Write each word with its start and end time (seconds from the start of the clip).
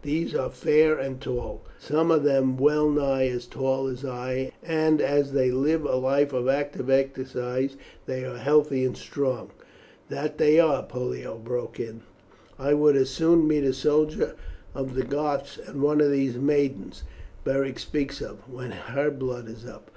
These 0.00 0.34
are 0.34 0.48
fair 0.48 0.96
and 0.98 1.20
tall, 1.20 1.60
some 1.78 2.10
of 2.10 2.24
them 2.24 2.56
well 2.56 2.88
nigh 2.88 3.26
as 3.28 3.44
tall 3.44 3.88
as 3.88 4.06
I, 4.06 4.52
and 4.62 5.02
as 5.02 5.32
they 5.32 5.50
live 5.50 5.84
a 5.84 5.96
life 5.96 6.32
of 6.32 6.48
active 6.48 6.88
exercise, 6.88 7.76
they 8.06 8.24
are 8.24 8.38
healthy 8.38 8.86
and 8.86 8.96
strong." 8.96 9.50
"That 10.08 10.38
they 10.38 10.58
are," 10.58 10.82
Pollio 10.82 11.36
broke 11.36 11.78
in. 11.78 12.00
"I 12.58 12.72
would 12.72 12.96
as 12.96 13.10
soon 13.10 13.46
meet 13.46 13.64
a 13.64 13.74
soldier 13.74 14.34
of 14.74 14.94
the 14.94 15.04
Goths 15.04 15.58
as 15.58 15.74
one 15.74 16.00
of 16.00 16.10
these 16.10 16.36
maidens 16.38 17.04
Beric 17.44 17.78
speaks 17.78 18.22
of, 18.22 18.38
when 18.50 18.70
her 18.70 19.10
blood 19.10 19.46
is 19.46 19.66
up. 19.66 19.90